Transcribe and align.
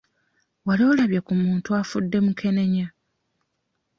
Wali 0.65 0.83
olabye 0.91 1.19
ku 1.27 1.33
muntu 1.43 1.69
afudde 1.81 2.17
mukenenya? 2.25 2.87